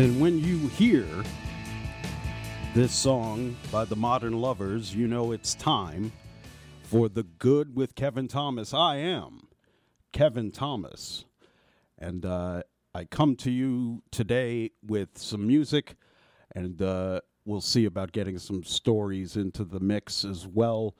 [0.00, 1.06] And when you hear
[2.72, 6.10] this song by the Modern Lovers, you know it's time
[6.84, 8.72] for The Good with Kevin Thomas.
[8.72, 9.48] I am
[10.10, 11.26] Kevin Thomas.
[11.98, 12.62] And uh,
[12.94, 15.96] I come to you today with some music,
[16.56, 20.96] and uh, we'll see about getting some stories into the mix as well.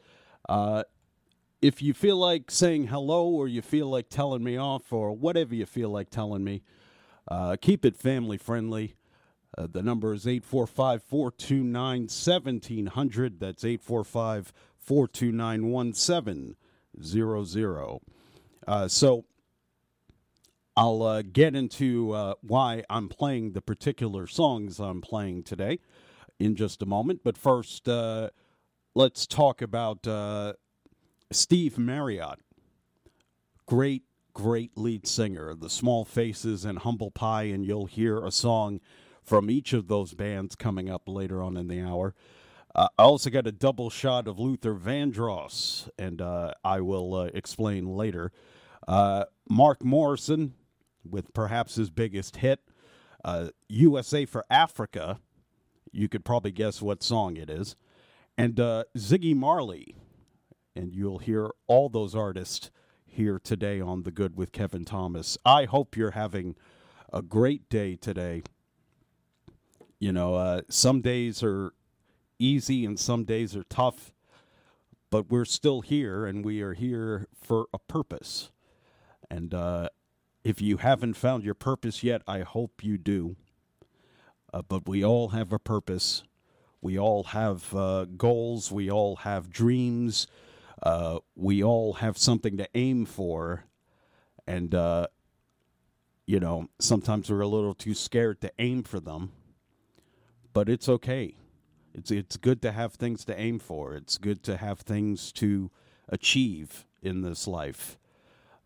[0.46, 0.82] Uh,
[1.62, 5.54] if you feel like saying hello or you feel like telling me off or whatever
[5.54, 6.60] you feel like telling me,
[7.28, 8.94] uh, keep it family friendly.
[9.56, 13.40] Uh, the number is 845 429 1700.
[13.40, 18.00] That's 845 429 1700.
[18.66, 19.24] Uh, so
[20.76, 25.80] I'll uh, get into uh, why I'm playing the particular songs I'm playing today
[26.38, 27.22] in just a moment.
[27.24, 28.30] But first, uh,
[28.94, 30.06] let's talk about
[31.32, 32.38] Steve Marriott.
[33.66, 35.54] Great, great lead singer.
[35.54, 38.80] The Small Faces and Humble Pie, and you'll hear a song
[39.22, 42.14] from each of those bands coming up later on in the hour.
[42.74, 47.24] Uh, I also got a double shot of Luther Vandross, and uh, I will uh,
[47.34, 48.32] explain later.
[48.86, 50.54] Uh, Mark Morrison,
[51.08, 52.60] with perhaps his biggest hit,
[53.68, 55.20] USA uh, for Africa.
[55.92, 57.74] You could probably guess what song it is.
[58.38, 59.96] And uh, Ziggy Marley.
[60.76, 62.70] And you'll hear all those artists
[63.10, 65.36] here today on The Good with Kevin Thomas.
[65.44, 66.56] I hope you're having
[67.12, 68.42] a great day today.
[69.98, 71.72] You know, uh, some days are
[72.38, 74.12] easy and some days are tough,
[75.10, 78.50] but we're still here and we are here for a purpose.
[79.30, 79.90] And uh,
[80.42, 83.36] if you haven't found your purpose yet, I hope you do.
[84.52, 86.22] Uh, but we all have a purpose.
[86.80, 88.72] We all have uh, goals.
[88.72, 90.26] We all have dreams.
[90.82, 93.64] Uh, we all have something to aim for.
[94.46, 95.08] And, uh,
[96.26, 99.32] you know, sometimes we're a little too scared to aim for them.
[100.52, 101.36] But it's okay.
[101.94, 105.70] It's, it's good to have things to aim for, it's good to have things to
[106.08, 107.98] achieve in this life.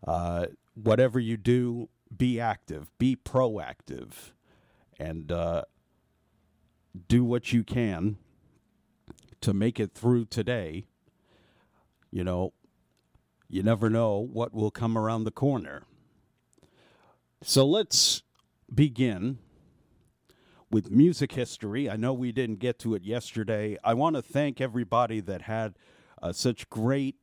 [0.05, 4.31] Uh, whatever you do, be active, be proactive,
[4.99, 5.63] and uh,
[7.07, 8.17] do what you can
[9.41, 10.85] to make it through today.
[12.11, 12.53] You know,
[13.49, 15.83] you never know what will come around the corner.
[17.41, 18.23] So let's
[18.73, 19.37] begin
[20.71, 21.89] with music history.
[21.89, 23.77] I know we didn't get to it yesterday.
[23.83, 25.75] I want to thank everybody that had
[26.21, 27.15] uh, such great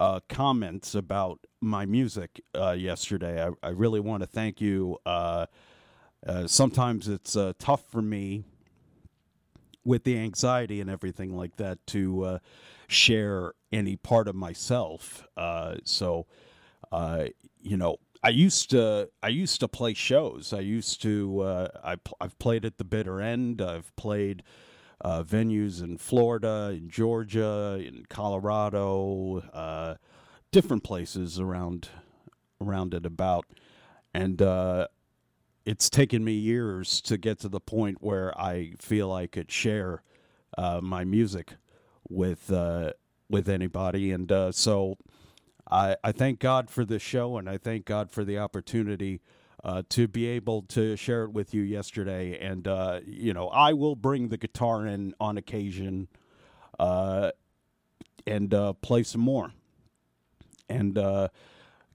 [0.00, 3.44] uh, comments about my music uh, yesterday.
[3.44, 4.96] I, I, really want to thank you.
[5.04, 5.44] Uh,
[6.26, 8.44] uh, sometimes it's uh, tough for me
[9.84, 12.40] with the anxiety and everything like that to
[12.90, 15.26] share any part of myself.
[15.84, 16.26] so,
[17.62, 20.52] you know, I used to I used to play shows.
[20.52, 23.62] I used to uh, I I've played at the bitter end.
[23.62, 24.42] I've played
[25.00, 29.94] uh, venues in Florida, in Georgia, in Colorado, uh,
[30.52, 31.88] different places around
[32.60, 33.46] around it about,
[34.12, 34.86] and uh,
[35.64, 40.02] it's taken me years to get to the point where I feel I could share
[40.58, 41.54] uh, my music
[42.10, 42.92] with uh,
[43.30, 44.98] with anybody, and so
[45.70, 49.20] I, I thank God for this show, and I thank God for the opportunity
[49.62, 52.38] uh, to be able to share it with you yesterday.
[52.38, 56.08] And uh, you know, I will bring the guitar in on occasion,
[56.78, 57.30] uh,
[58.26, 59.52] and uh, play some more.
[60.68, 61.28] And uh,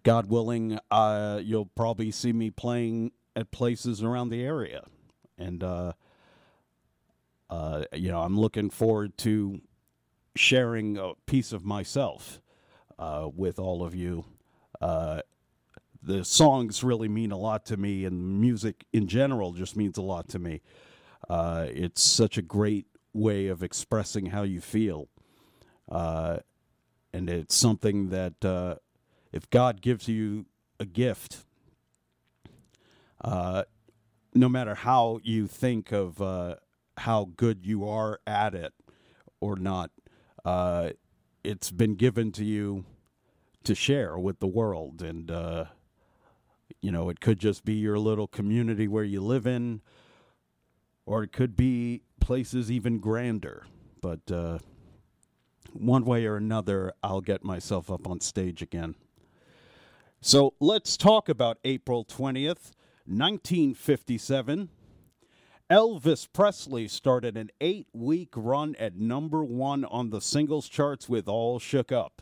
[0.03, 4.83] God willing, uh, you'll probably see me playing at places around the area.
[5.37, 5.63] And
[7.93, 9.61] you know, I'm looking forward to
[10.35, 12.41] sharing a piece of myself
[12.99, 14.25] uh, with all of you.
[14.81, 15.21] Uh,
[16.01, 20.01] the songs really mean a lot to me, and music in general just means a
[20.01, 20.61] lot to me.
[21.29, 25.07] Uh, it's such a great way of expressing how you feel.
[25.89, 26.37] Uh,
[27.13, 28.75] and it's something that uh,
[29.31, 30.45] if God gives you
[30.79, 31.45] a gift,
[33.23, 33.63] uh,
[34.33, 36.21] no matter how you think of
[36.97, 38.73] how good you are at it
[39.39, 39.91] or not,
[41.43, 42.85] it's been given to you
[43.63, 45.01] to share with the world.
[45.01, 45.65] And uh,
[46.81, 49.81] you know it could just be your little community where you live in
[51.05, 53.65] or it could be places even grander.
[54.01, 54.59] But uh,
[55.73, 58.95] one way or another i'll get myself up on stage again.
[60.21, 62.71] So let's talk about april 20th
[63.07, 64.69] 1957
[65.71, 71.27] Elvis Presley started an eight week run at number one on the singles charts with
[71.27, 72.21] All Shook Up.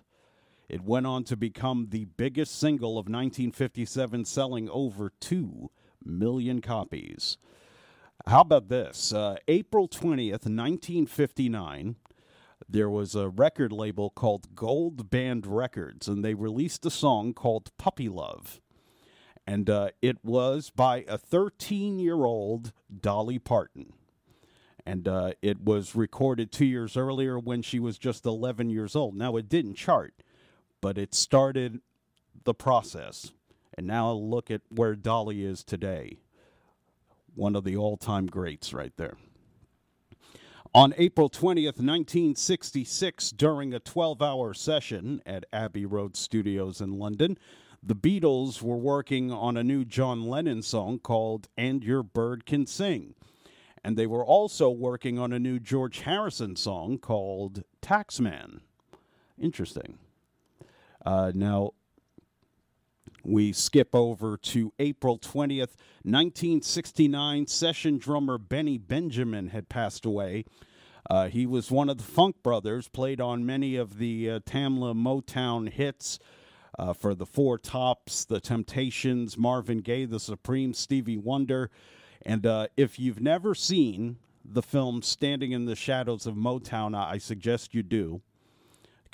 [0.69, 5.69] It went on to become the biggest single of 1957, selling over 2
[6.05, 7.37] million copies.
[8.25, 9.11] How about this?
[9.11, 11.97] Uh, April 20th, 1959,
[12.69, 17.71] there was a record label called Gold Band Records, and they released a song called
[17.77, 18.61] Puppy Love.
[19.45, 23.93] And uh, it was by a 13 year old Dolly Parton.
[24.85, 29.15] And uh, it was recorded two years earlier when she was just 11 years old.
[29.15, 30.13] Now, it didn't chart,
[30.81, 31.79] but it started
[32.43, 33.31] the process.
[33.77, 36.17] And now look at where Dolly is today.
[37.33, 39.17] One of the all time greats right there.
[40.75, 47.37] On April 20th, 1966, during a 12 hour session at Abbey Road Studios in London,
[47.85, 52.65] the Beatles were working on a new John Lennon song called And Your Bird Can
[52.65, 53.13] Sing.
[53.83, 58.61] And they were also working on a new George Harrison song called Taxman.
[59.37, 59.97] Interesting.
[61.05, 61.71] Uh, now,
[63.25, 67.47] we skip over to April 20th, 1969.
[67.47, 70.45] Session drummer Benny Benjamin had passed away.
[71.09, 74.95] Uh, he was one of the Funk Brothers, played on many of the uh, Tamla
[74.95, 76.19] Motown hits
[76.77, 81.69] uh, for the Four Tops, The Temptations, Marvin Gaye, The Supreme, Stevie Wonder.
[82.25, 87.17] And uh, if you've never seen the film Standing in the Shadows of Motown, I
[87.17, 88.21] suggest you do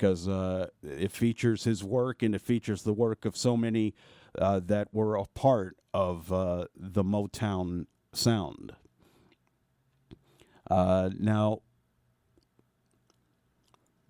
[0.00, 3.94] because uh, it features his work and it features the work of so many
[4.38, 7.84] uh, that were a part of uh, the Motown
[8.14, 8.72] sound.
[10.70, 11.60] Uh, now,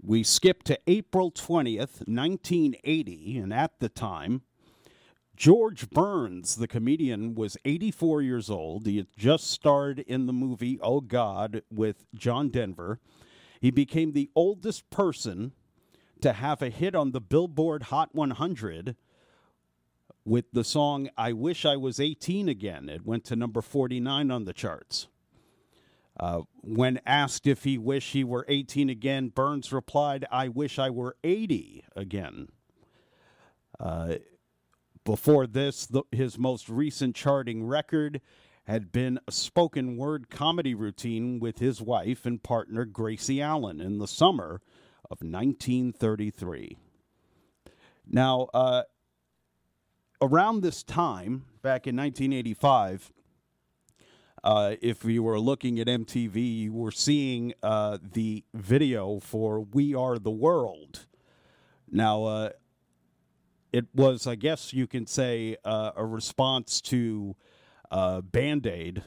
[0.02, 4.42] we skip to April 20th, 1980, and at the time,
[5.36, 8.86] George Burns, the comedian, was 84 years old.
[8.86, 12.98] He had just starred in the movie Oh God with John Denver.
[13.60, 15.52] He became the oldest person
[16.20, 18.96] to have a hit on the Billboard Hot 100
[20.24, 22.88] with the song I Wish I Was 18 Again.
[22.88, 25.08] It went to number 49 on the charts.
[26.18, 30.90] Uh, when asked if he wished he were 18 again, Burns replied, I wish I
[30.90, 32.48] were 80 again.
[33.78, 34.16] Uh,
[35.04, 38.20] before this, the, his most recent charting record
[38.66, 43.98] had been a spoken word comedy routine with his wife and partner Gracie Allen in
[43.98, 44.60] the summer
[45.10, 46.76] of 1933.
[48.06, 48.82] Now, uh,
[50.20, 53.12] around this time, back in 1985,
[54.42, 59.94] uh, if you were looking at MTV, you were seeing uh, the video for We
[59.94, 61.06] Are the World.
[61.90, 62.50] Now, uh,
[63.72, 67.36] it was, I guess you can say, uh, a response to
[67.90, 69.04] uh, Band Aid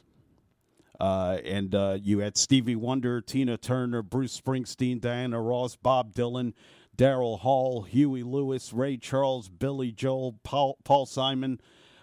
[1.00, 1.74] uh, and
[2.06, 6.54] you had Stevie Wonder, Tina Turner, Bruce Springsteen, Diana Ross, Bob Dylan,
[6.96, 11.60] Daryl Hall, Huey Lewis, Ray Charles, Billy Joel, Paul, Paul Simon,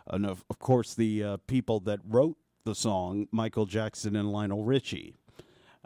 [0.08, 5.14] and of, of course the people that wrote the song, Michael Jackson and Lionel Richie.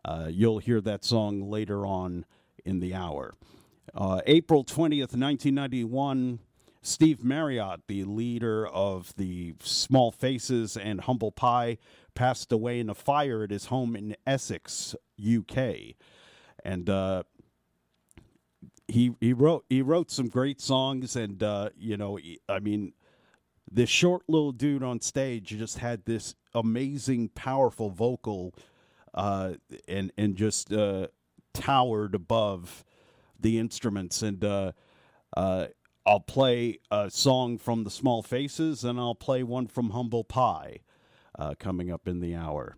[0.04, 2.24] Uh, you'll hear that song later on
[2.64, 3.34] in the hour.
[3.94, 6.40] Uh, April 20th, 1991.
[6.82, 11.78] Steve Marriott, the leader of the Small Faces and Humble Pie,
[12.14, 15.94] passed away in a fire at his home in Essex, UK,
[16.62, 17.22] and uh,
[18.86, 22.18] he he wrote he wrote some great songs, and uh, you know,
[22.50, 22.92] I mean,
[23.74, 28.54] this short little dude on stage just had this amazing, powerful vocal,
[29.12, 29.54] uh,
[29.88, 31.08] and and just uh,
[31.52, 32.84] towered above
[33.38, 34.72] the instruments, and uh,
[35.36, 35.66] uh,
[36.06, 40.78] I'll play a song from the Small Faces, and I'll play one from Humble Pie
[41.36, 42.76] uh, coming up in the hour.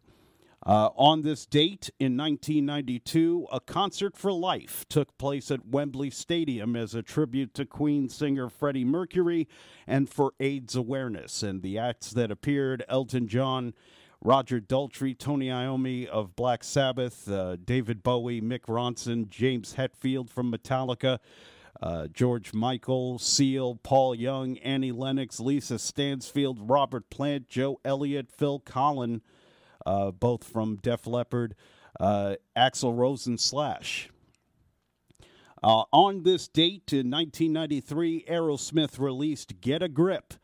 [0.67, 6.75] Uh, on this date in 1992, a concert for life took place at Wembley Stadium
[6.75, 9.47] as a tribute to Queen singer Freddie Mercury
[9.87, 11.45] and for AIDS awareness.
[11.45, 13.75] And the acts that appeared Elton John,
[14.21, 20.51] Roger Daltrey, Tony Iommi of Black Sabbath, uh, David Bowie, Mick Ronson, James Hetfield from
[20.51, 21.21] Metallica,
[21.81, 28.59] uh, George Michael, Seal, Paul Young, Annie Lennox, Lisa Stansfield, Robert Plant, Joe Elliott, Phil
[28.59, 29.21] Collen,
[29.87, 31.55] uh, both from Def Leppard,
[31.99, 34.11] uh, Axl Rose and Slash.
[35.63, 40.35] Uh, on this date in 1993, Aerosmith released Get a Grip,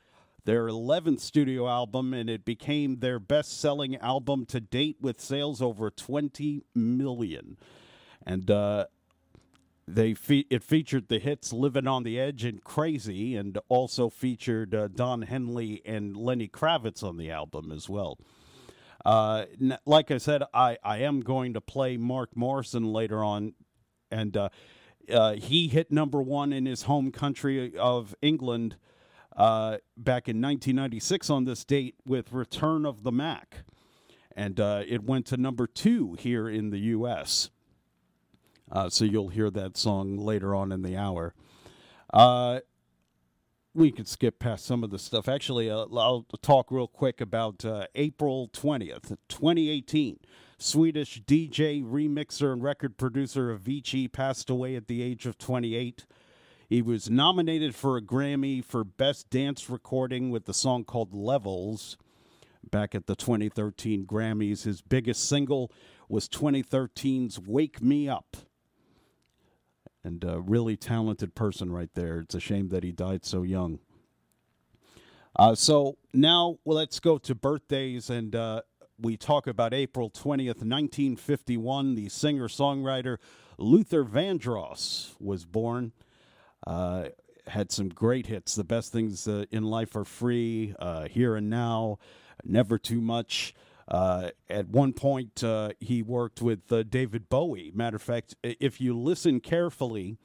[0.45, 5.61] their 11th studio album, and it became their best selling album to date with sales
[5.61, 7.59] over 20 million.
[8.25, 8.87] And uh,
[9.87, 14.75] they fe- it featured the hits "Living on the Edge" and "Crazy," and also featured
[14.75, 18.19] uh, Don Henley and Lenny Kravitz on the album as well.
[19.05, 23.55] Uh, n- like I said, I, I am going to play Mark Morrison later on,
[24.11, 24.49] and uh,
[25.13, 28.77] uh he hit number one in his home country of England
[29.37, 33.65] uh, back in 1996 on this date with "Return of the Mac."
[34.35, 37.51] and uh, it went to number two here in the U.S.
[38.89, 41.35] So you'll hear that song later on in the hour.
[43.75, 45.29] We could skip past some of the stuff.
[45.29, 50.19] Actually, uh, I'll talk real quick about uh, April 20th, 2018.
[50.59, 56.05] Swedish DJ, remixer, and record producer Avicii passed away at the age of 28.
[56.69, 61.97] He was nominated for a Grammy for Best Dance Recording with the song called Levels
[62.71, 64.65] back at the 2013 Grammys.
[64.65, 65.73] His biggest single
[66.09, 68.37] was 2013's Wake Me Up
[70.05, 72.21] and a really talented person right there.
[72.21, 73.79] It's a shame that he died so young.
[75.35, 78.63] Uh, so now well, let's go to birthdays, and uh,
[79.01, 81.95] we talk about April 20th, 1951.
[81.95, 83.19] The singer songwriter
[83.59, 85.93] Luther Vandross was born.
[86.67, 87.09] Uh,
[87.47, 88.55] had some great hits.
[88.55, 91.99] The best things uh, in life are free, uh, here and now,
[92.45, 93.55] never too much.
[93.89, 97.71] Uh, at one point, uh, he worked with uh, David Bowie.
[97.75, 100.19] Matter of fact, if you listen carefully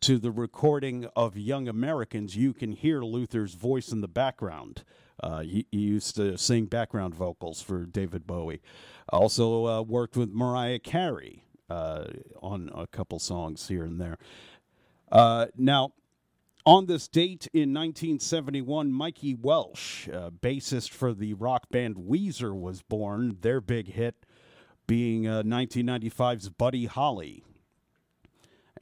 [0.00, 4.84] to the recording of Young Americans, you can hear Luther's voice in the background.
[5.22, 8.62] Uh, he, he, used to sing background vocals for David Bowie.
[9.10, 12.04] Also uh, worked with Mariah Carey uh,
[12.40, 14.16] on a couple songs here and there.
[15.58, 15.92] now,
[16.66, 22.82] on this date in 1971, Mikey Welsh, uh, bassist for the rock band Weezer, was
[22.82, 23.38] born.
[23.40, 24.26] Their big hit
[24.86, 27.44] being uh, 1995's Buddy Holly.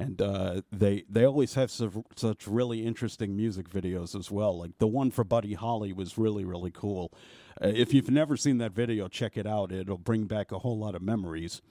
[0.00, 4.58] And uh, they they always have su- such really interesting music videos as well.
[4.61, 7.12] Like the one for Buddy Holly was really really cool.
[7.61, 9.73] Uh, if you've never seen that video, check it out.
[9.73, 11.62] It'll bring back a whole lot of memories.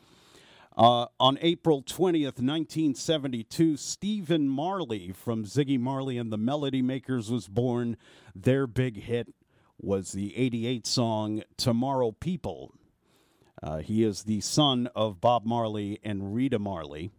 [0.77, 7.47] Uh, on April 20th, 1972, Stephen Marley from Ziggy Marley and the Melody Makers was
[7.47, 7.97] born.
[8.35, 9.33] Their big hit
[9.79, 12.75] was the 88 song Tomorrow People.
[13.63, 17.09] Uh, he is the son of Bob Marley and Rita Marley.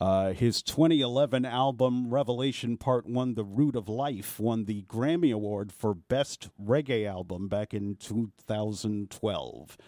[0.00, 5.70] Uh, his 2011 album Revelation Part 1, The Root of Life, won the Grammy Award
[5.70, 9.78] for Best Reggae Album back in 2012.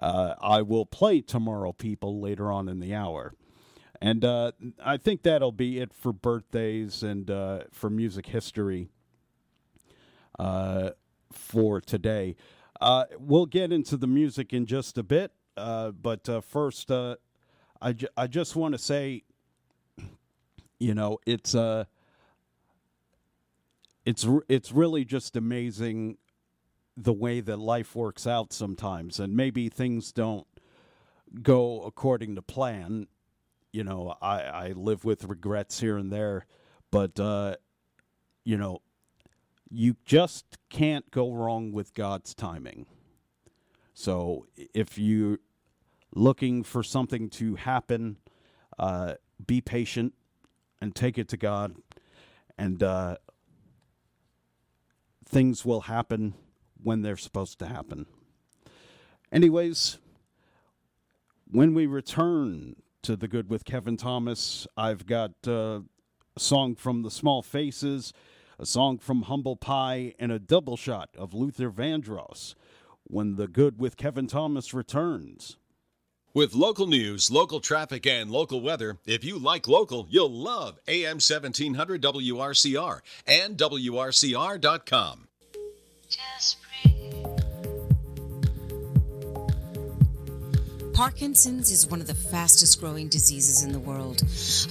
[0.00, 3.34] Uh, I will play Tomorrow People later on in the hour.
[4.00, 8.88] And uh, I think that'll be it for birthdays and uh, for music history
[10.38, 10.90] uh,
[11.30, 12.36] for today.
[12.80, 18.08] Uh, we'll get into the music in just a bit, uh, but first, I, ju-
[18.16, 19.24] I just want to say,
[20.78, 21.54] you know, it's
[24.06, 26.16] it's it's really just amazing
[27.02, 30.46] the way that life works out sometimes, and maybe things don't
[31.42, 33.06] go according to plan.
[33.72, 36.46] You know, I, I live with regrets here and there,
[36.90, 37.56] but, uh,
[38.44, 38.82] you know,
[39.70, 42.86] you just can't go wrong with God's timing.
[43.94, 45.38] So if you're
[46.14, 48.16] looking for something to happen,
[48.78, 49.14] uh,
[49.46, 50.12] be patient
[50.82, 51.76] and take it to God,
[52.58, 53.16] and uh,
[55.24, 56.34] things will happen
[56.82, 58.06] when they're supposed to happen.
[59.32, 59.98] Anyways,
[61.50, 65.80] when we return to the good with Kevin Thomas, I've got uh,
[66.36, 68.12] a song from the Small Faces,
[68.58, 72.54] a song from Humble Pie, and a double shot of Luther Vandross
[73.04, 75.56] when the good with Kevin Thomas returns.
[76.32, 81.16] With local news, local traffic, and local weather, if you like local, you'll love AM
[81.16, 85.26] 1700 WRCR and WRCR.com.
[86.08, 86.58] Just
[91.00, 94.20] Parkinson's is one of the fastest growing diseases in the world,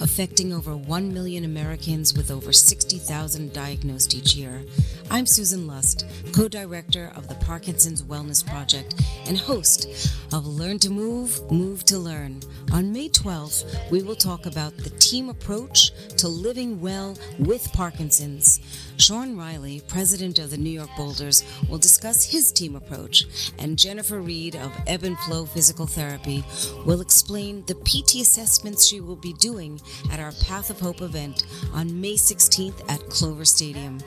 [0.00, 4.62] affecting over 1 million Americans with over 60,000 diagnosed each year.
[5.10, 8.94] I'm Susan Lust, co director of the Parkinson's Wellness Project
[9.26, 9.88] and host
[10.32, 12.38] of Learn to Move, Move to Learn.
[12.72, 18.60] On May 12th, we will talk about the team approach to living well with Parkinson's.
[19.00, 23.24] Sean Riley, president of the New York Boulders, will discuss his team approach,
[23.58, 26.44] and Jennifer Reed of Ebb and Flow Physical Therapy
[26.84, 29.80] will explain the PT assessments she will be doing
[30.12, 34.00] at our Path of Hope event on May 16th at Clover Stadium.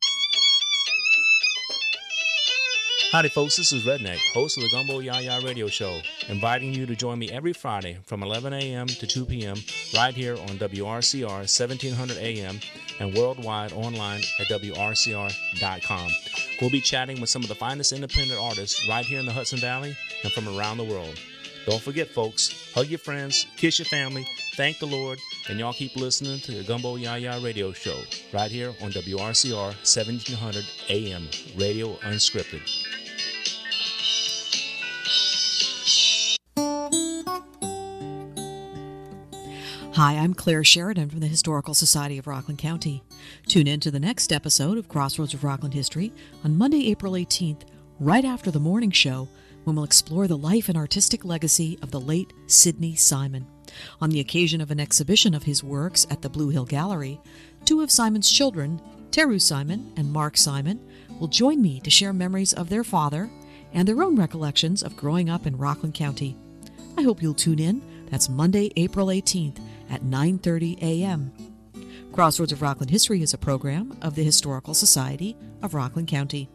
[3.11, 3.55] Howdy, folks.
[3.55, 7.31] This is Redneck, host of the Gumbo Yaya Radio Show, inviting you to join me
[7.31, 8.87] every Friday from 11 a.m.
[8.87, 9.55] to 2 p.m.
[9.95, 12.59] right here on WRCR 1700 a.m.
[12.99, 16.11] and worldwide online at WRCR.com.
[16.59, 19.59] We'll be chatting with some of the finest independent artists right here in the Hudson
[19.59, 21.17] Valley and from around the world.
[21.65, 25.17] Don't forget, folks, hug your friends, kiss your family, thank the Lord,
[25.49, 27.99] and y'all keep listening to the Gumbo Yaya Radio Show
[28.31, 32.61] right here on WRCR 1700 AM, Radio Unscripted.
[39.95, 43.01] Hi, I'm Claire Sheridan from the Historical Society of Rockland County.
[43.47, 47.61] Tune in to the next episode of Crossroads of Rockland History on Monday, April 18th,
[47.99, 49.27] right after the morning show,
[49.65, 53.45] when we'll explore the life and artistic legacy of the late Sidney Simon.
[53.99, 57.19] On the occasion of an exhibition of his works at the Blue Hill Gallery,
[57.65, 58.81] two of Simon's children,
[59.11, 60.79] Teru Simon and Mark Simon,
[61.19, 63.29] will join me to share memories of their father
[63.73, 66.37] and their own recollections of growing up in Rockland County.
[66.97, 67.81] I hope you'll tune in.
[68.09, 71.33] That's Monday, April 18th at 9:30 a.m.
[72.13, 76.49] Crossroads of Rockland History is a program of the Historical Society of Rockland County.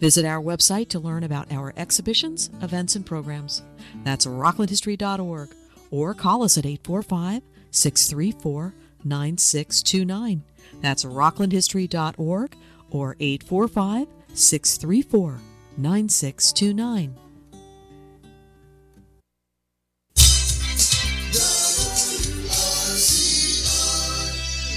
[0.00, 3.62] Visit our website to learn about our exhibitions, events, and programs.
[4.04, 5.50] That's rocklandhistory.org
[5.90, 8.74] or call us at 845 634
[9.04, 10.42] 9629.
[10.80, 12.56] That's rocklandhistory.org
[12.90, 15.38] or 845 634
[15.76, 17.16] 9629.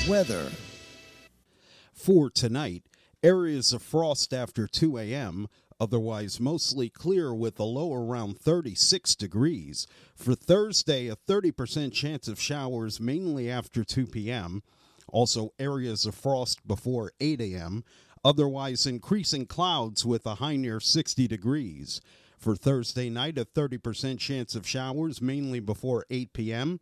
[0.08, 0.52] Weather.
[1.94, 2.84] For tonight,
[3.24, 5.48] areas of frost after 2 a.m.,
[5.80, 9.88] otherwise mostly clear with a low around 36 degrees.
[10.16, 14.62] For Thursday, a 30% chance of showers mainly after 2 p.m.
[15.08, 17.84] Also, areas of frost before 8 a.m.,
[18.24, 22.02] otherwise increasing clouds with a high near 60 degrees.
[22.38, 26.80] For Thursday night, a 30% chance of showers mainly before 8 p.m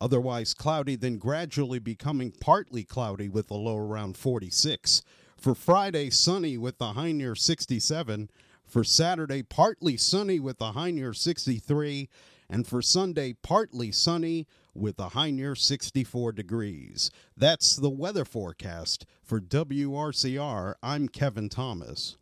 [0.00, 5.02] otherwise cloudy, then gradually becoming partly cloudy with a low around 46.
[5.42, 8.30] For Friday, sunny with a high near 67.
[8.64, 12.08] For Saturday, partly sunny with a high near 63.
[12.48, 17.10] And for Sunday, partly sunny with a high near 64 degrees.
[17.36, 20.74] That's the weather forecast for WRCR.
[20.80, 22.18] I'm Kevin Thomas.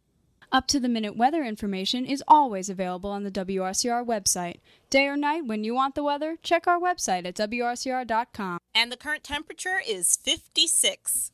[0.50, 4.60] Up to the minute weather information is always available on the WRCR website.
[4.88, 8.60] Day or night, when you want the weather, check our website at WRCR.com.
[8.74, 11.32] And the current temperature is 56.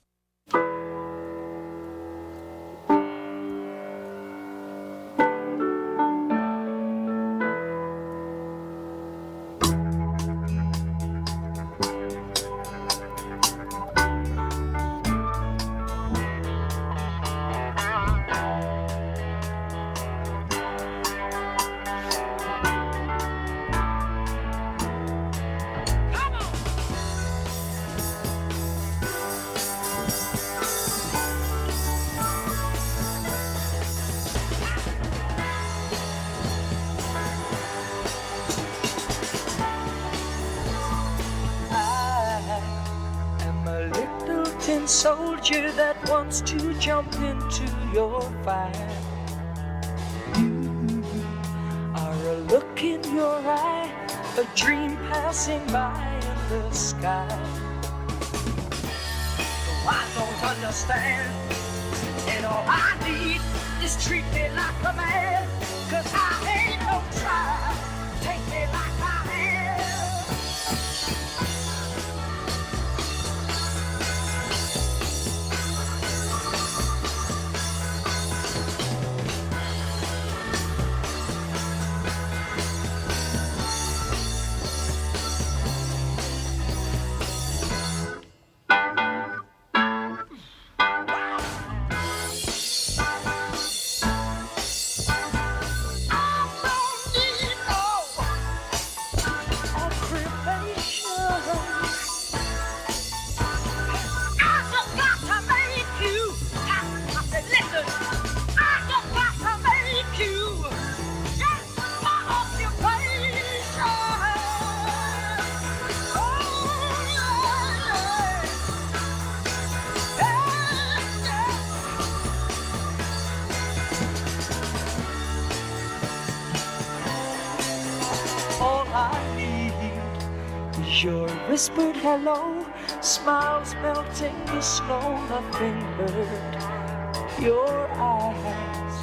[132.02, 132.64] hello,
[133.00, 137.40] smiles melting the snow, nothing hurt.
[137.40, 138.96] your eyes.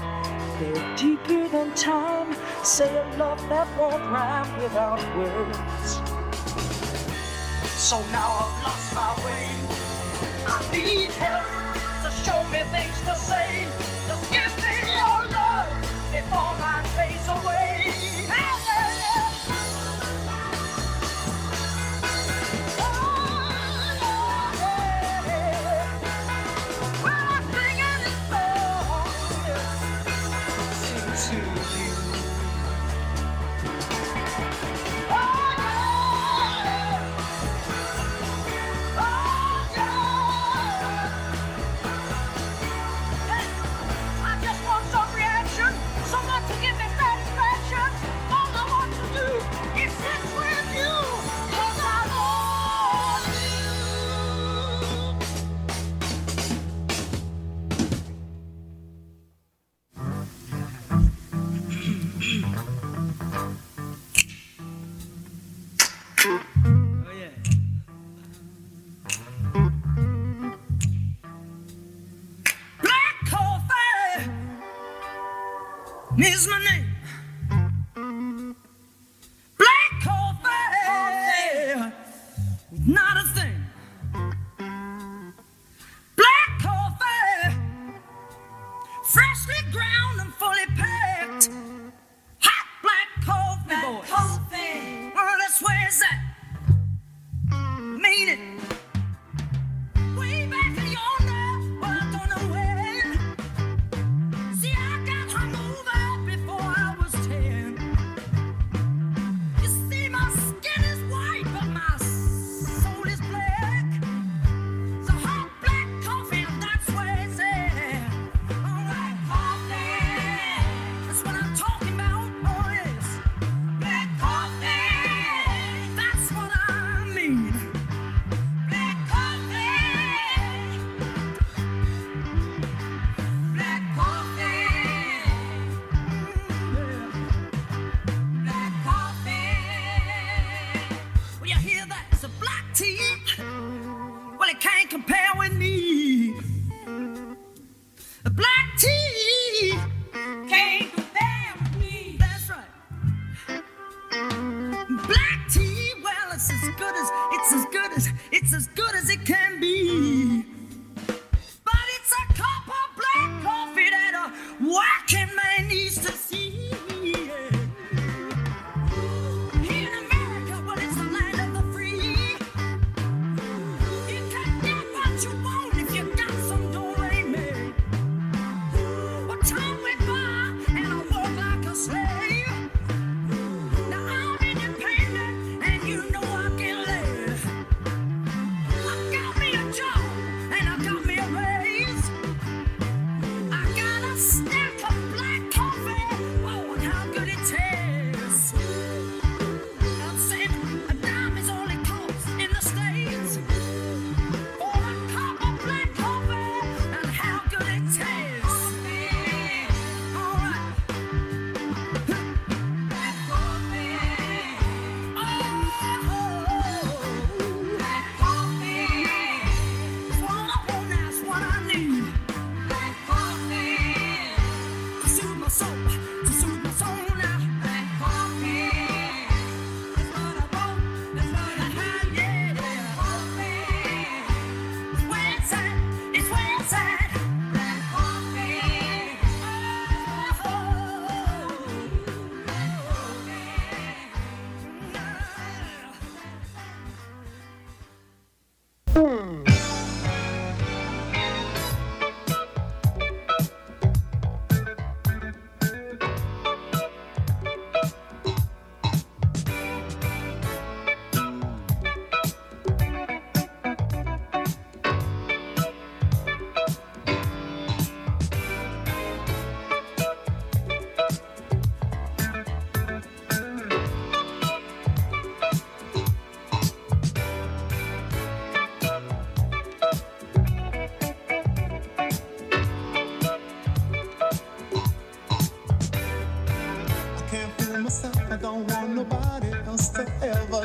[0.59, 6.01] They're deeper than time, say a love that won't rhyme without words.
[7.77, 9.47] So now I've lost my way.
[10.47, 11.45] I need help
[12.03, 13.15] to show me things to
[76.25, 76.92] is my name.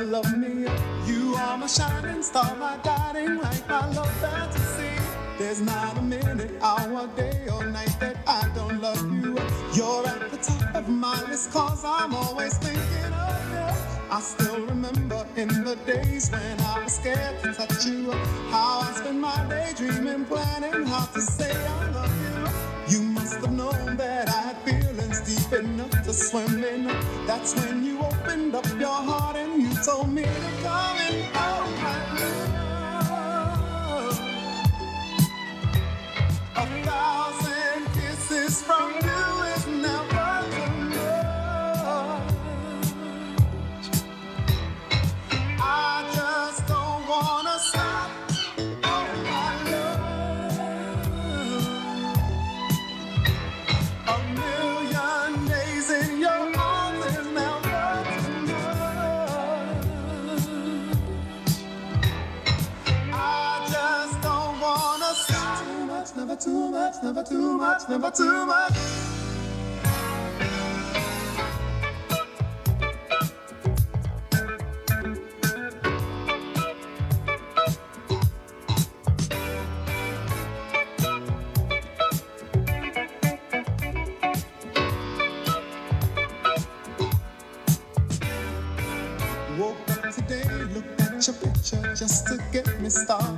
[0.00, 0.66] love me.
[1.06, 4.90] You are my shining star, my guiding light, my love fantasy.
[5.38, 9.36] There's not a minute, hour, day, or night that I don't love you.
[9.74, 14.10] You're at the top of my list, cause I'm always thinking of you.
[14.10, 18.12] I still remember in the days when I was scared to touch you.
[18.50, 21.97] How I spent my day dreaming, planning how to say I love you.
[25.28, 26.84] Deep enough to swim in.
[27.26, 31.74] That's when you opened up your heart and you told me to come and hold
[31.84, 31.98] my
[34.08, 34.20] love.
[36.56, 39.17] A thousand kisses from you
[66.88, 68.72] much, never too much, never too much.
[89.58, 93.37] Woke up today, looked at your picture just to get me started.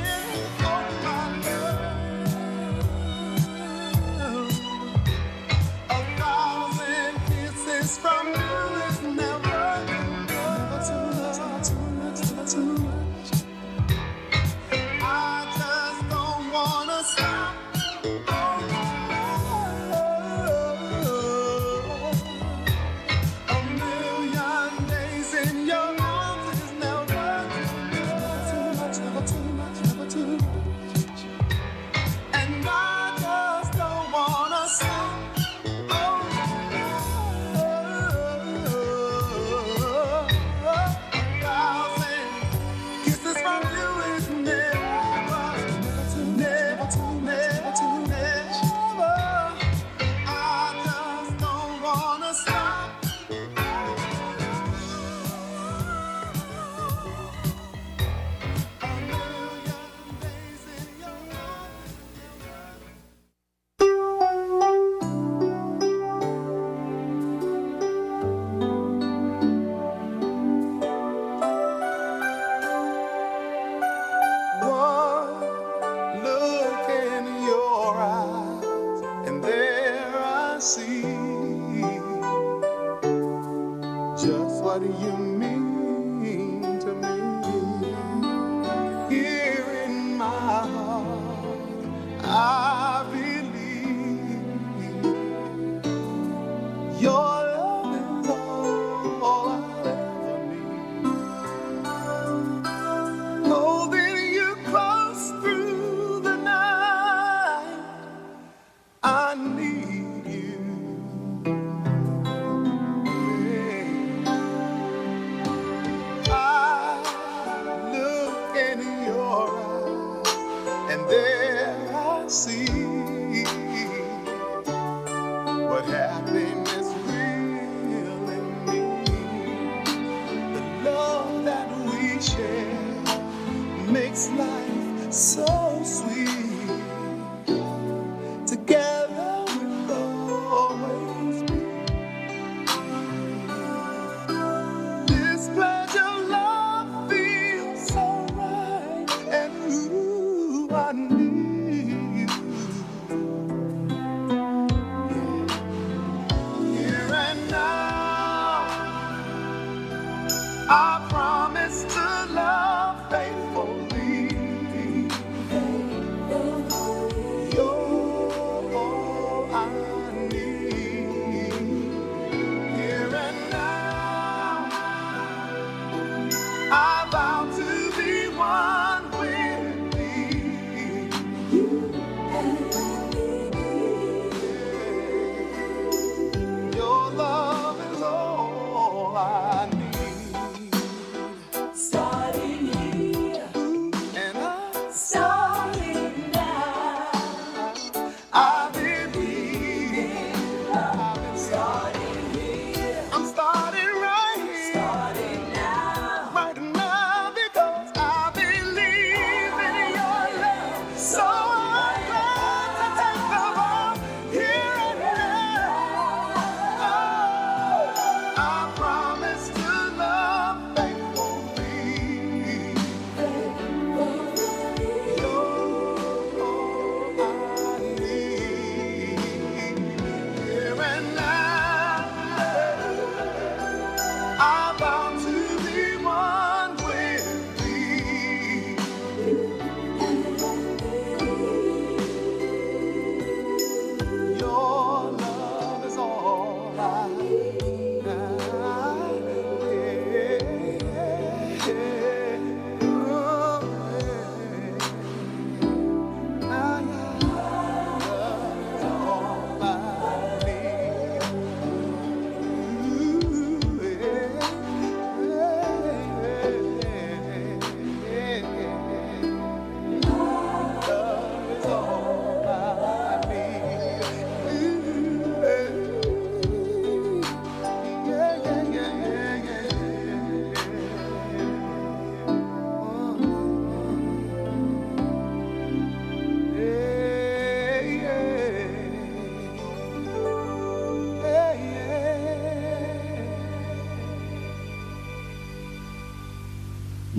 [8.01, 8.50] from
[80.75, 81.01] see.
[84.23, 85.40] Just what you mean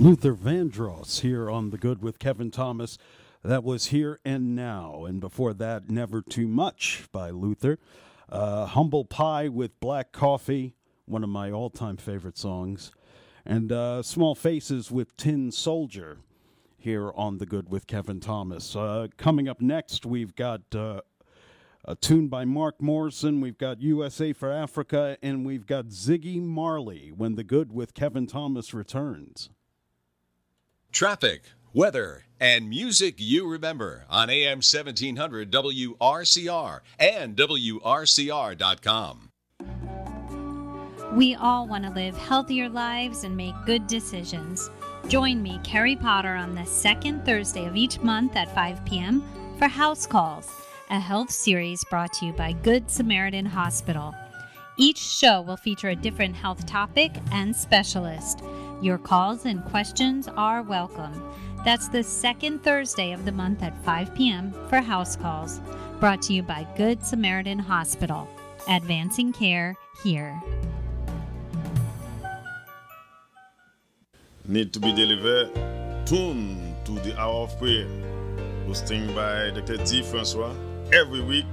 [0.03, 2.97] Luther Vandross here on The Good with Kevin Thomas.
[3.41, 5.05] That was Here and Now.
[5.05, 7.79] And before that, Never Too Much by Luther.
[8.27, 12.91] Uh, Humble Pie with Black Coffee, one of my all time favorite songs.
[13.45, 16.17] And uh, Small Faces with Tin Soldier
[16.77, 18.75] here on The Good with Kevin Thomas.
[18.75, 20.99] Uh, coming up next, we've got uh,
[21.85, 23.39] a tune by Mark Morrison.
[23.39, 28.27] We've got USA for Africa, and we've got Ziggy Marley when The Good with Kevin
[28.27, 29.49] Thomas returns.
[30.93, 31.41] Traffic,
[31.73, 39.29] weather, and music you remember on AM 1700 WRCR and WRCR.com.
[41.13, 44.69] We all want to live healthier lives and make good decisions.
[45.07, 49.23] Join me, Carrie Potter, on the second Thursday of each month at 5 p.m.
[49.57, 50.47] for House Calls,
[50.91, 54.13] a health series brought to you by Good Samaritan Hospital.
[54.77, 58.43] Each show will feature a different health topic and specialist.
[58.83, 61.33] Your calls and questions are welcome.
[61.63, 64.53] That's the second Thursday of the month at 5 p.m.
[64.67, 65.61] for House Calls,
[66.01, 68.27] brought to you by Good Samaritan Hospital.
[68.67, 70.37] Advancing care here.
[74.43, 75.55] Need to be delivered.
[76.05, 77.87] Tune to the hour of prayer,
[78.67, 79.77] hosting by Dr.
[79.77, 80.03] T.
[80.03, 80.53] Francois
[80.91, 81.45] every week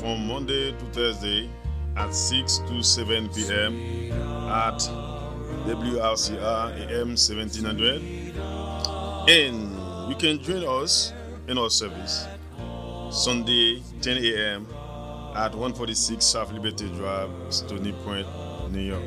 [0.00, 1.50] from Monday to Thursday
[1.98, 4.10] at 6 to 7 p.m.
[4.48, 5.09] at
[5.66, 8.02] WRCR AM 1700.
[9.28, 11.12] And you can join us
[11.48, 12.26] in our service
[13.10, 14.66] Sunday 10 a.m.
[15.36, 18.26] at 146 South Liberty Drive, Stony Point,
[18.72, 19.04] New York.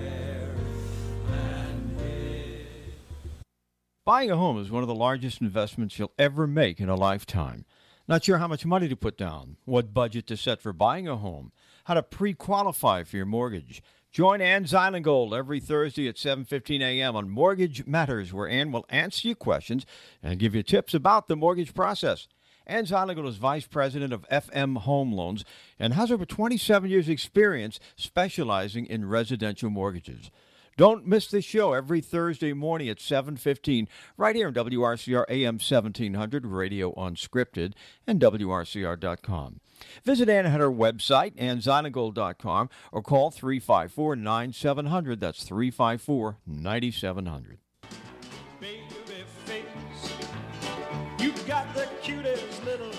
[4.05, 7.65] Buying a home is one of the largest investments you'll ever make in a lifetime.
[8.05, 11.15] Not sure how much money to put down, what budget to set for buying a
[11.15, 11.53] home,
[11.85, 13.81] how to pre-qualify for your mortgage.
[14.13, 17.15] Join Ann Zylingold every Thursday at 7:15 a.m.
[17.15, 19.87] on Mortgage Matters, where Ann will answer your questions
[20.21, 22.27] and give you tips about the mortgage process.
[22.67, 25.43] Ann Zylingold is Vice President of FM Home Loans
[25.79, 30.29] and has over 27 years' experience specializing in residential mortgages.
[30.77, 36.45] Don't miss this show every Thursday morning at 7:15 right here on WRCR AM 1700
[36.45, 37.73] Radio Unscripted
[38.05, 39.59] and WRCR.com.
[40.03, 45.19] Visit Ann at her website, annzynagold.com, or call 354 9700.
[45.19, 47.59] That's 354 9700.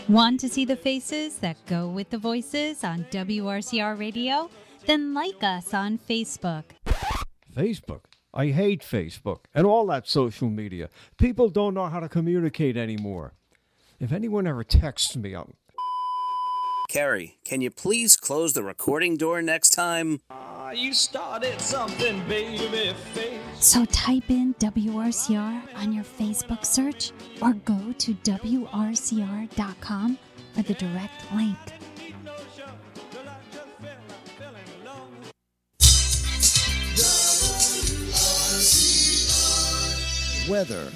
[0.08, 4.50] Want to see the faces that go with the voices on WRCR Radio?
[4.86, 6.64] Then like us on Facebook.
[7.54, 8.00] Facebook.
[8.34, 10.90] I hate Facebook and all that social media.
[11.18, 13.32] People don't know how to communicate anymore.
[14.00, 15.54] If anyone ever texts me, I'll.
[16.88, 20.20] Carrie, can you please close the recording door next time?
[20.30, 23.40] Ah, you started something, baby face.
[23.58, 29.58] So type in WRCR on your Facebook search or go to WRCR.com
[30.54, 31.56] for the direct link.
[40.48, 40.92] Weather.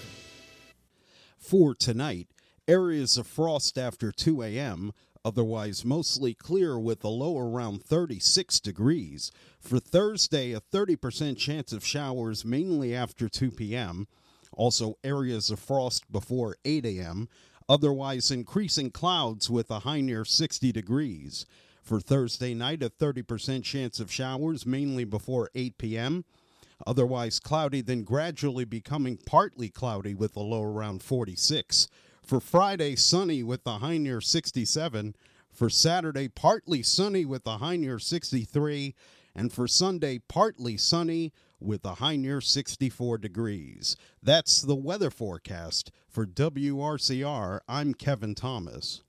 [1.38, 2.28] For tonight,
[2.68, 4.92] areas of frost after 2 a.m.,
[5.24, 9.30] otherwise mostly clear with a low around 36 degrees.
[9.60, 14.06] For Thursday, a 30% chance of showers mainly after 2 p.m.
[14.52, 17.28] Also, areas of frost before 8 a.m.,
[17.68, 21.46] otherwise increasing clouds with a high near 60 degrees.
[21.82, 26.24] For Thursday night, a 30% chance of showers mainly before 8 p.m
[26.86, 31.88] otherwise cloudy, then gradually becoming partly cloudy with a low around 46.
[32.28, 35.16] For Friday, sunny with a high near 67.
[35.50, 38.94] For Saturday, partly sunny with a high near 63.
[39.34, 43.96] And for Sunday, partly sunny with a high near 64 degrees.
[44.22, 47.60] That's the weather forecast for WRCR.
[47.66, 49.00] I'm Kevin Thomas.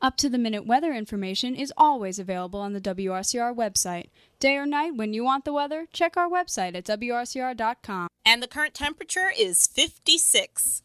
[0.00, 4.10] Up to the minute weather information is always available on the WRCR website.
[4.38, 8.06] Day or night, when you want the weather, check our website at WRCR.com.
[8.24, 10.84] And the current temperature is 56.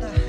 [0.00, 0.21] and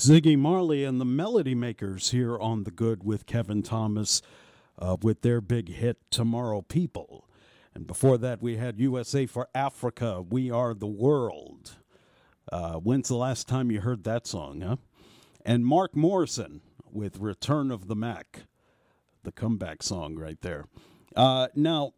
[0.00, 4.22] Ziggy Marley and the Melody Makers here on The Good with Kevin Thomas
[4.78, 7.28] uh, with their big hit Tomorrow People.
[7.74, 11.72] And before that, we had USA for Africa, We Are the World.
[12.50, 14.76] Uh, when's the last time you heard that song, huh?
[15.44, 18.44] And Mark Morrison with Return of the Mack,
[19.22, 20.64] the comeback song right there.
[21.14, 21.92] Uh, now,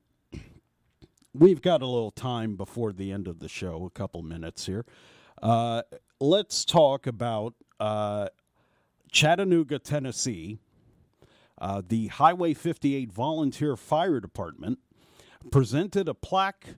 [1.32, 4.84] we've got a little time before the end of the show, a couple minutes here.
[5.40, 5.82] Uh,
[6.18, 8.28] let's talk about uh,
[9.10, 10.58] Chattanooga, Tennessee.
[11.60, 14.78] Uh, the Highway 58 Volunteer Fire Department
[15.50, 16.76] presented a plaque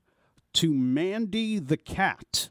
[0.54, 2.48] to Mandy the cat.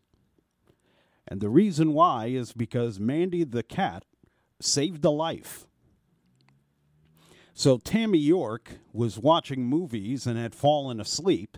[1.27, 4.05] And the reason why is because Mandy the cat
[4.59, 5.65] saved a life.
[7.55, 11.57] So Tammy York was watching movies and had fallen asleep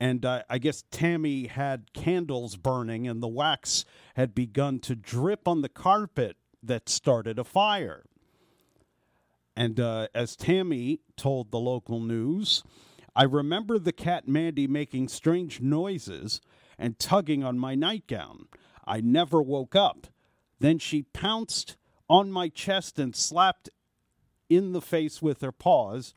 [0.00, 3.84] and uh, I guess Tammy had candles burning, and the wax
[4.16, 8.04] had begun to drip on the carpet that started a fire.
[9.54, 12.62] And uh, as Tammy told the local news,
[13.14, 16.40] I remember the cat Mandy making strange noises
[16.78, 18.46] and tugging on my nightgown.
[18.86, 20.06] I never woke up.
[20.60, 21.76] Then she pounced
[22.08, 23.68] on my chest and slapped
[24.48, 26.14] in the face with her paws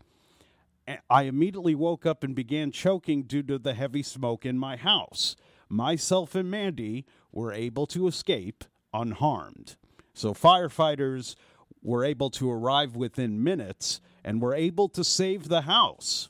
[1.09, 5.35] I immediately woke up and began choking due to the heavy smoke in my house.
[5.69, 8.63] Myself and Mandy were able to escape
[8.93, 9.75] unharmed.
[10.13, 11.35] So firefighters
[11.81, 16.29] were able to arrive within minutes and were able to save the house.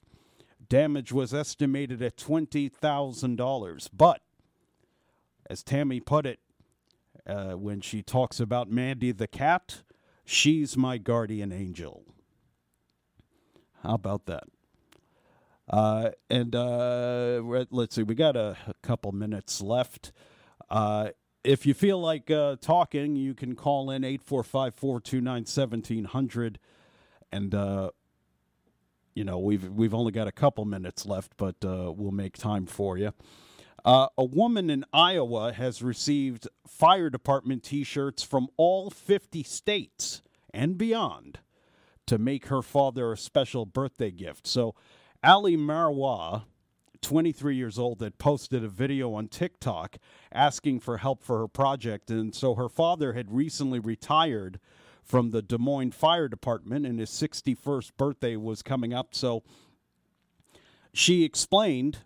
[0.69, 3.89] Damage was estimated at $20,000.
[3.93, 4.21] But,
[5.49, 6.39] as Tammy put it
[7.27, 9.83] uh, when she talks about Mandy the cat,
[10.25, 12.05] she's my guardian angel.
[13.83, 14.45] How about that?
[15.69, 20.11] Uh, and uh, let's see, we got a, couple minutes left.
[20.69, 21.09] Uh,
[21.43, 26.59] if you feel like uh, talking, you can call in 845 429 1700.
[27.31, 27.91] And, uh,
[29.13, 32.65] you know, we've, we've only got a couple minutes left, but uh, we'll make time
[32.65, 33.13] for you.
[33.83, 40.21] a woman in Iowa has received fire department t shirts from all 50 states
[40.53, 41.39] and beyond
[42.07, 44.47] to make her father a special birthday gift.
[44.47, 44.75] So,
[45.23, 46.43] Ali Marwa,
[47.01, 49.97] 23 years old, had posted a video on TikTok
[50.31, 52.09] asking for help for her project.
[52.09, 54.59] And so her father had recently retired
[55.03, 59.13] from the Des Moines Fire Department, and his 61st birthday was coming up.
[59.13, 59.43] So
[60.93, 61.99] she explained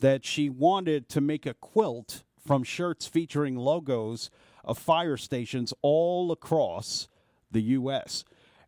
[0.00, 4.30] that she wanted to make a quilt from shirts featuring logos
[4.64, 7.08] of fire stations all across
[7.50, 8.24] the U.S.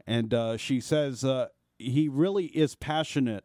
[0.06, 1.48] And uh, she says uh,
[1.78, 3.44] he really is passionate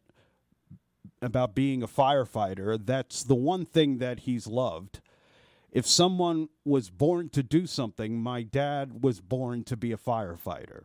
[1.21, 2.79] about being a firefighter.
[2.83, 5.01] That's the one thing that he's loved.
[5.71, 10.83] If someone was born to do something, my dad was born to be a firefighter.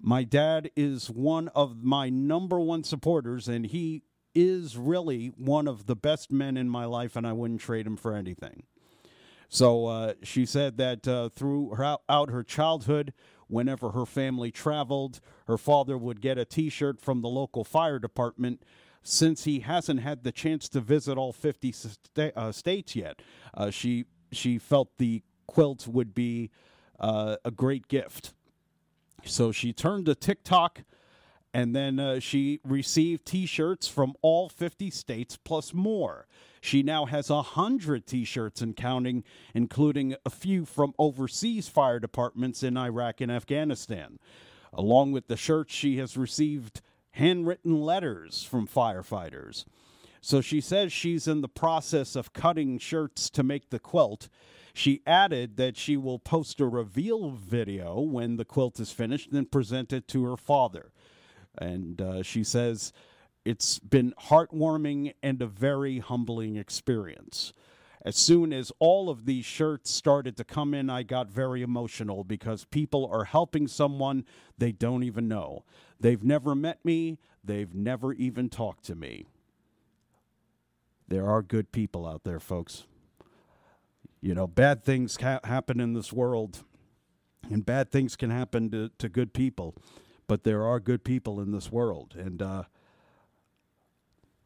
[0.00, 4.02] My dad is one of my number one supporters, and he
[4.34, 7.96] is really one of the best men in my life, and I wouldn't trade him
[7.96, 8.64] for anything.
[9.48, 13.12] So uh, she said that uh, throughout her childhood,
[13.50, 17.98] whenever her family traveled, her father would get a t shirt from the local fire
[17.98, 18.62] department.
[19.02, 23.20] Since he hasn't had the chance to visit all 50 sta- uh, states yet,
[23.54, 26.50] uh, she, she felt the quilt would be
[26.98, 28.34] uh, a great gift.
[29.24, 30.82] So she turned to TikTok
[31.52, 36.26] and then uh, she received t shirts from all 50 states plus more.
[36.60, 42.62] She now has a hundred T-shirts and counting, including a few from overseas fire departments
[42.62, 44.18] in Iraq and Afghanistan.
[44.72, 46.80] Along with the shirts, she has received
[47.12, 49.64] handwritten letters from firefighters.
[50.20, 54.28] So she says she's in the process of cutting shirts to make the quilt.
[54.74, 59.50] She added that she will post a reveal video when the quilt is finished and
[59.50, 60.92] present it to her father.
[61.56, 62.92] And uh, she says
[63.44, 67.52] it's been heartwarming and a very humbling experience.
[68.02, 72.24] As soon as all of these shirts started to come in, I got very emotional
[72.24, 74.24] because people are helping someone
[74.56, 75.64] they don't even know.
[75.98, 79.26] They've never met me, they've never even talked to me.
[81.08, 82.84] There are good people out there, folks.
[84.22, 86.62] You know, bad things ca- happen in this world,
[87.50, 89.74] and bad things can happen to, to good people,
[90.26, 92.14] but there are good people in this world.
[92.16, 92.62] And, uh,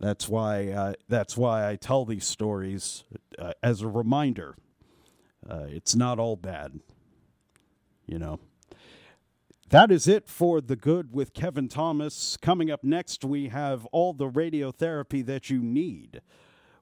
[0.04, 3.04] that's why uh, that's why I tell these stories
[3.38, 4.56] uh, as a reminder.
[5.48, 6.80] Uh, it's not all bad,
[8.06, 8.38] you know.
[9.70, 12.36] That is it for the good with Kevin Thomas.
[12.36, 16.20] Coming up next, we have all the radiotherapy that you need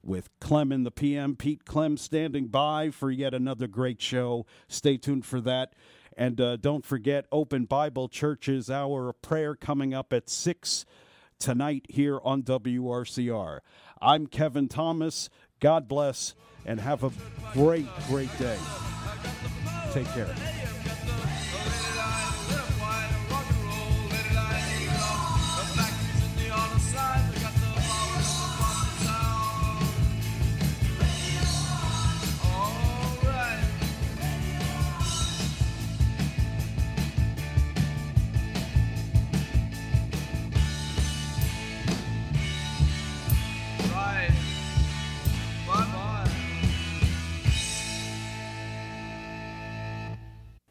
[0.02, 1.36] with Clem in the PM.
[1.36, 4.46] Pete Clem standing by for yet another great show.
[4.68, 5.74] Stay tuned for that.
[6.16, 10.84] And uh, don't forget, Open Bible Church's hour of prayer coming up at 6
[11.43, 13.59] tonight here on WRCR.
[14.01, 15.28] I'm Kevin Thomas.
[15.59, 17.11] God bless and have a
[17.53, 18.59] great, great day.
[19.93, 20.32] Take care.